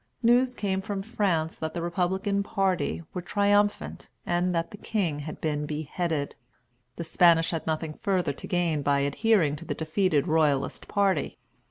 News 0.23 0.55
came 0.55 0.81
from 0.81 1.03
France 1.03 1.59
that 1.59 1.75
the 1.75 1.81
Republican 1.83 2.41
party 2.41 3.03
were 3.13 3.21
triumphant, 3.21 4.09
and 4.25 4.55
that 4.55 4.71
the 4.71 4.77
king 4.77 5.19
had 5.19 5.39
been 5.39 5.67
beheaded. 5.67 6.33
The 6.95 7.03
Spanish 7.03 7.51
had 7.51 7.67
nothing 7.67 7.93
further 7.93 8.33
to 8.33 8.47
gain 8.47 8.81
by 8.81 9.01
adhering 9.01 9.55
to 9.57 9.65
the 9.65 9.75
defeated 9.75 10.25
Royalist 10.27 10.87
party. 10.87 11.37